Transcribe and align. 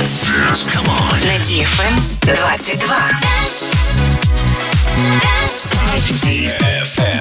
Dance. 0.00 0.66
Come 0.72 0.88
on. 0.88 1.20
На 1.26 1.36
DFM 1.44 1.94
22. 2.22 2.86
DFM. 6.24 7.20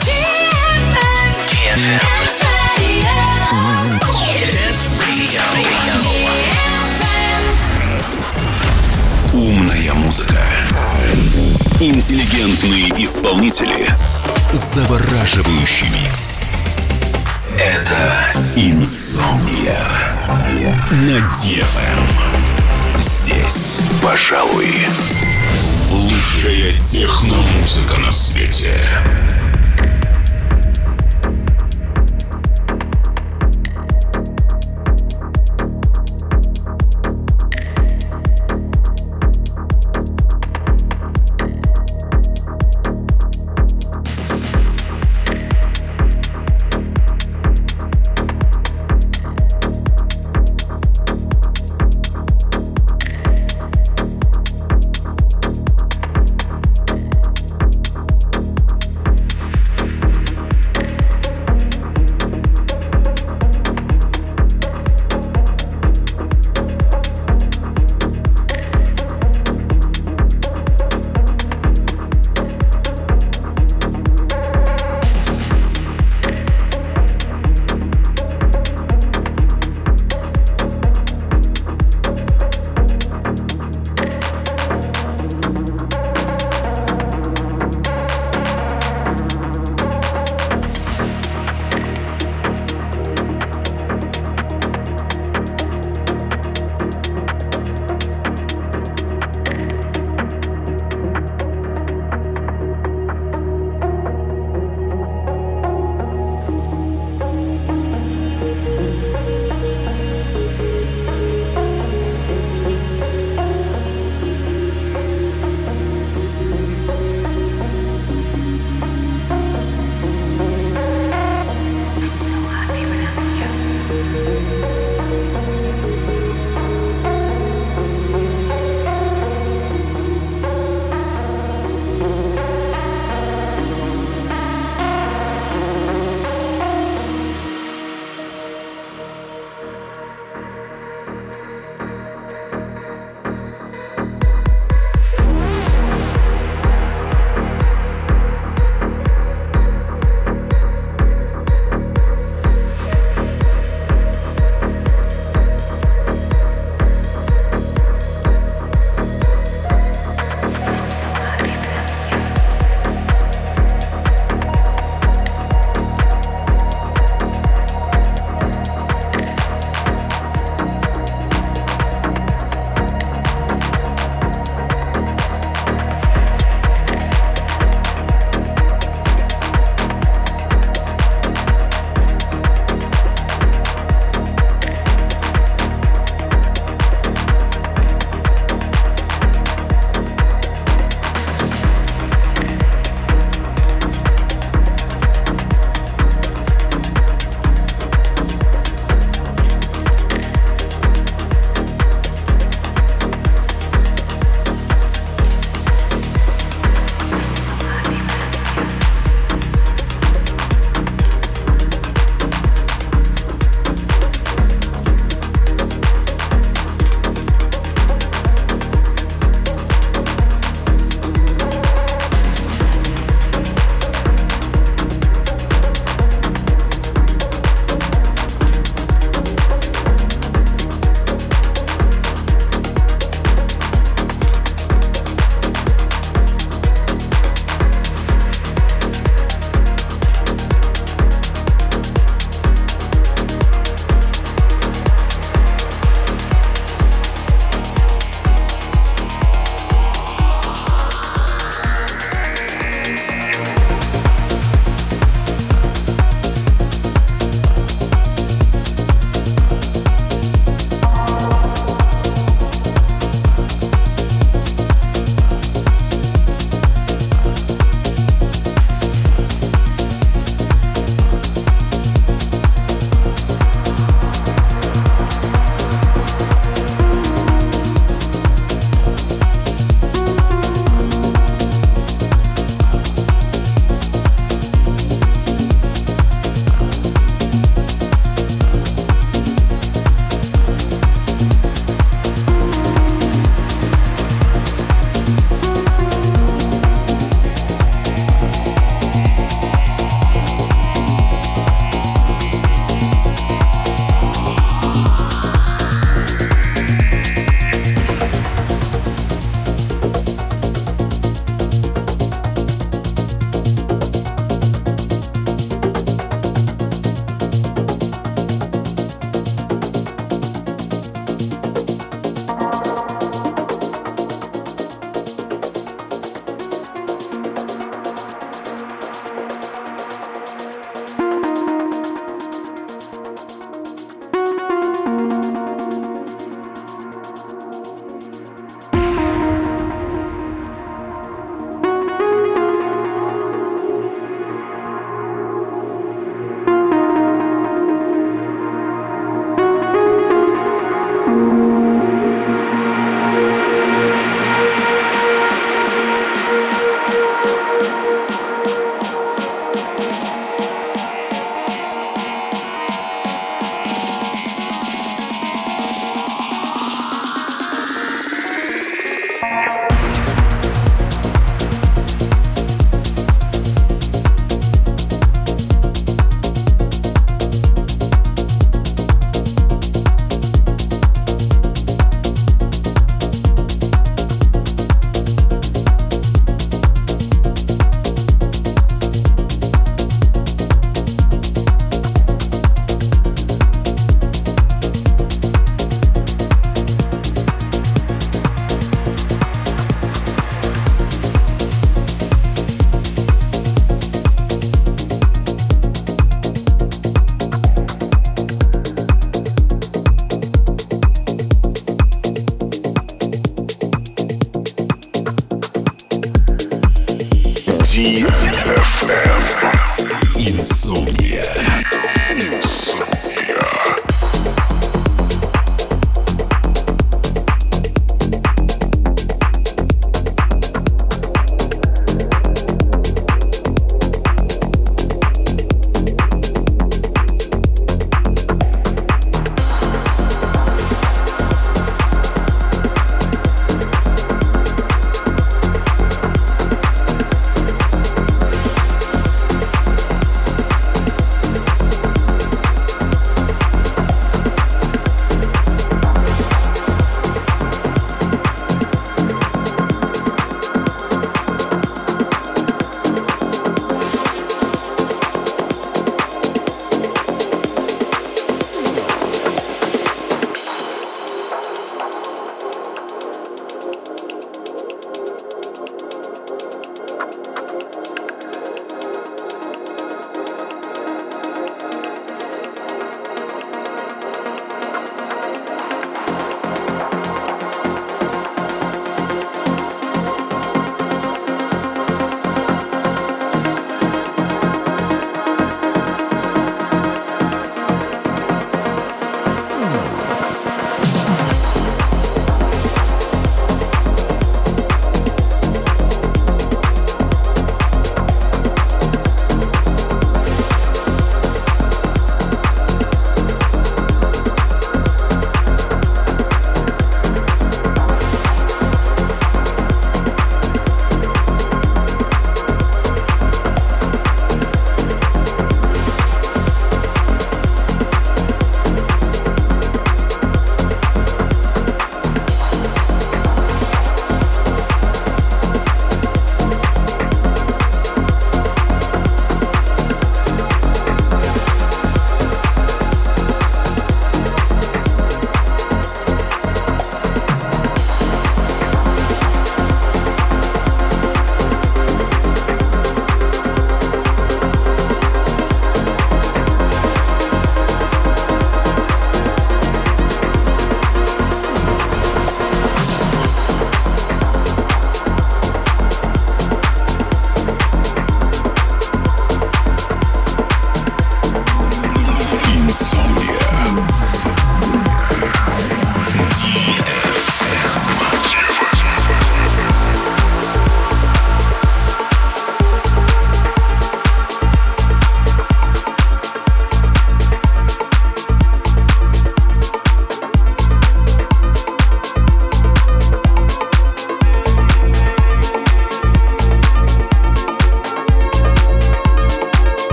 DFM. 1.52 2.00
Dance 4.40 4.88
Radio. 4.98 5.42
Умная 9.34 9.94
музыка. 9.96 10.40
Интеллигентные 11.82 12.88
исполнители. 13.04 13.90
Завораживающий 14.54 15.90
микс. 15.90 16.40
Это 17.58 18.32
Инсомния. 18.56 19.84
На 20.90 21.18
DFM. 21.34 22.49
Здесь, 23.30 23.80
пожалуй, 24.02 24.74
лучшая 25.92 26.80
техномузыка 26.80 27.98
на 28.00 28.10
свете. 28.10 28.82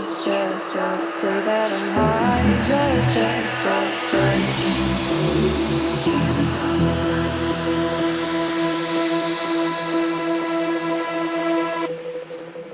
just, 0.00 0.24
just, 0.24 0.74
just 0.74 1.20
say 1.20 1.44
that 1.44 1.72
I'm 1.72 1.90
high. 1.90 2.42
Just, 2.42 2.68
just, 2.68 3.12
just, 3.12 4.10
just. 4.10 4.40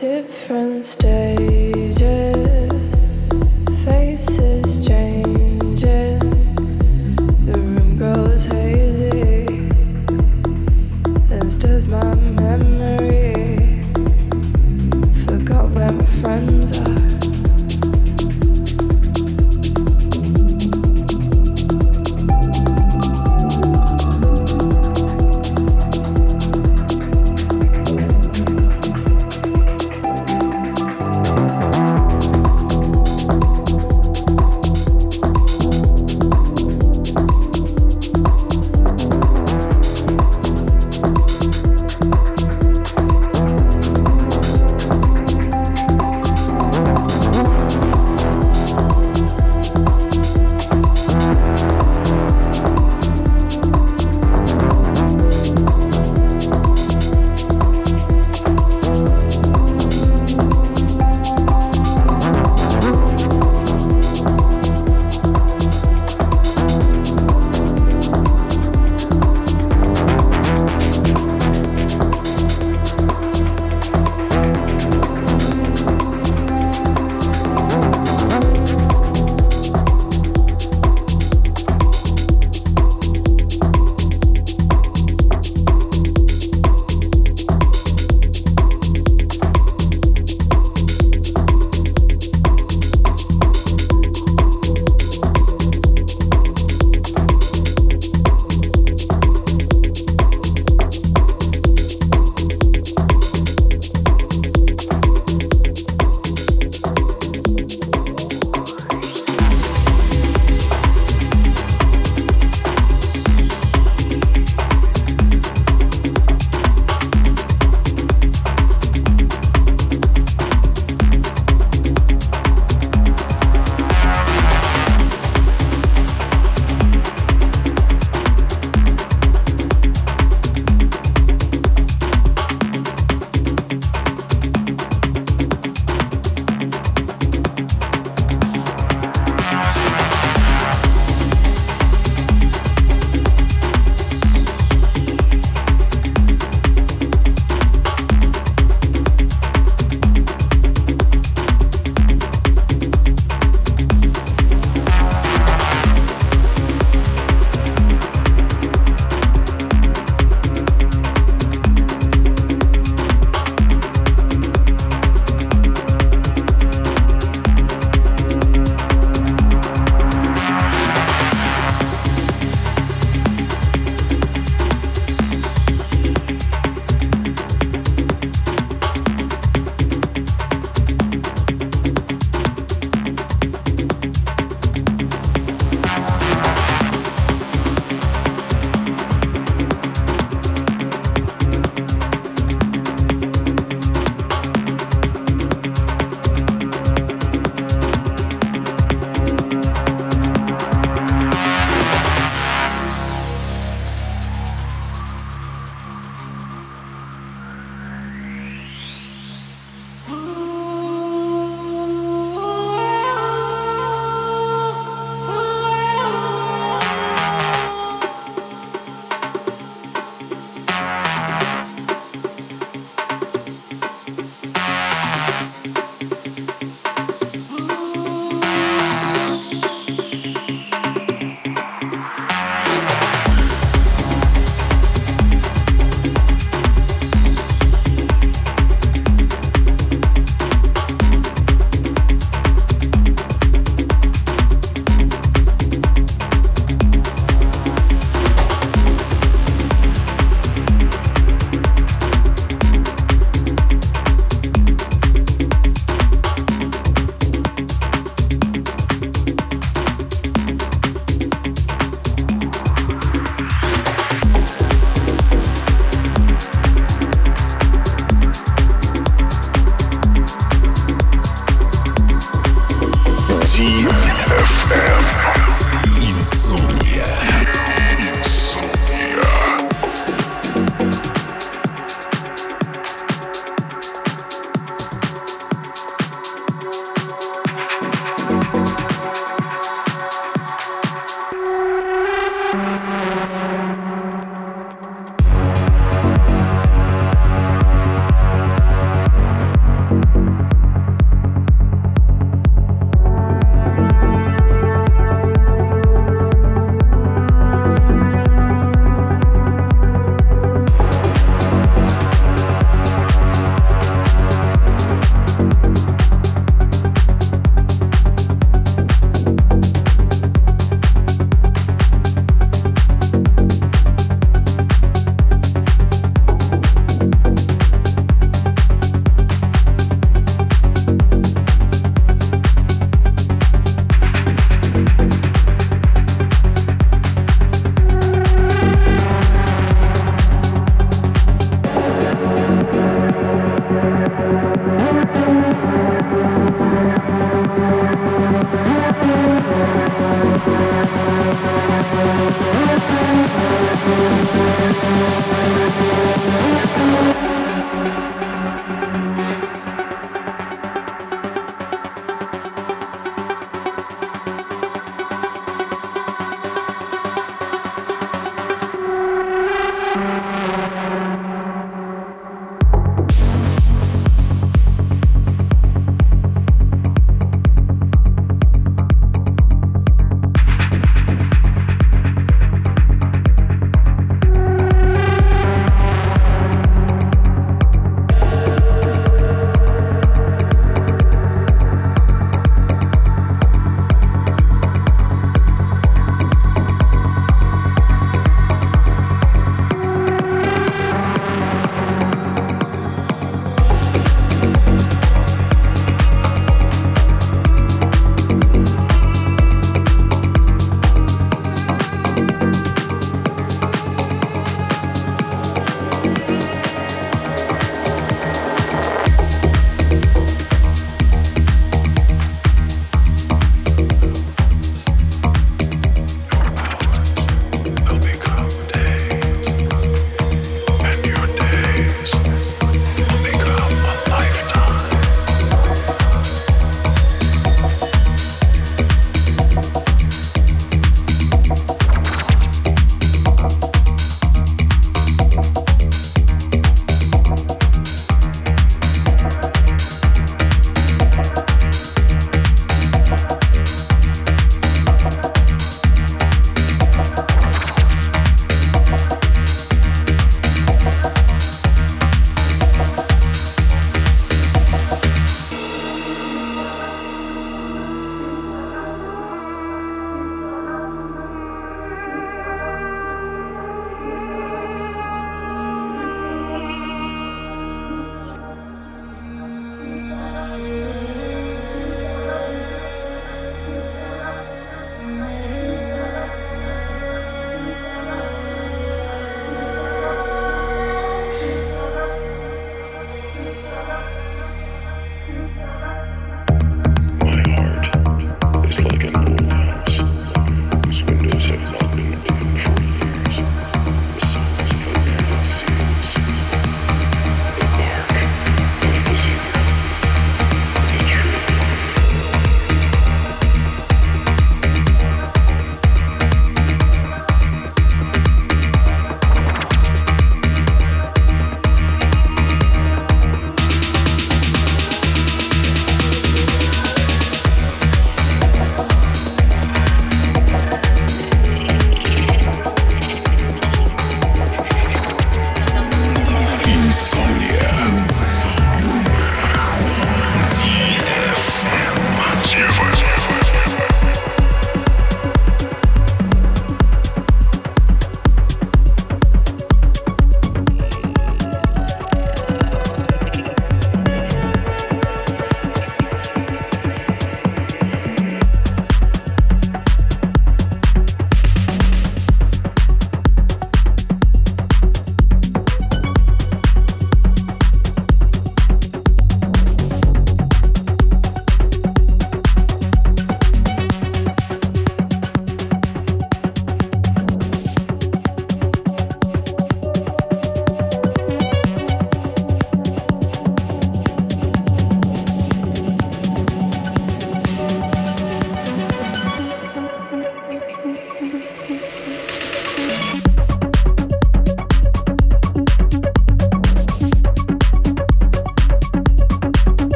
Different 0.00 0.84
state. 0.84 1.69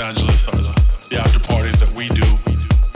Angeles 0.00 0.48
are 0.48 0.56
the, 0.56 0.72
the 1.10 1.18
after 1.20 1.38
parties 1.38 1.78
that 1.80 1.92
we 1.92 2.08
do. 2.08 2.24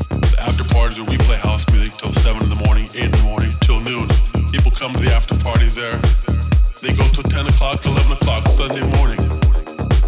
The 0.08 0.38
after 0.40 0.64
parties 0.72 0.98
where 0.98 1.10
we 1.10 1.18
play 1.18 1.36
house 1.36 1.68
music 1.70 1.92
till 1.92 2.12
7 2.14 2.42
in 2.42 2.48
the 2.48 2.56
morning, 2.64 2.88
8 2.94 3.04
in 3.04 3.10
the 3.10 3.22
morning, 3.24 3.52
till 3.60 3.78
noon. 3.80 4.08
People 4.50 4.70
come 4.70 4.94
to 4.94 5.00
the 5.00 5.12
after 5.12 5.36
parties 5.44 5.74
there. 5.74 6.00
They 6.80 6.96
go 6.96 7.04
till 7.12 7.24
10 7.24 7.46
o'clock, 7.46 7.84
11 7.84 8.12
o'clock 8.12 8.48
Sunday 8.48 8.80
morning. 8.96 9.20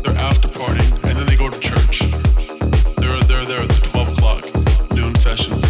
They're 0.01 0.17
after 0.17 0.49
partying 0.49 0.89
and 1.05 1.19
then 1.19 1.27
they 1.27 1.37
go 1.37 1.51
to 1.51 1.61
church. 1.61 2.09
They're, 2.97 3.21
they're 3.29 3.45
there 3.45 3.61
at 3.61 3.69
the 3.69 3.89
12 3.93 4.17
o'clock 4.17 4.43
noon 4.97 5.15
sessions. 5.17 5.66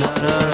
na 0.00 0.10
na 0.22 0.46
na. 0.46 0.53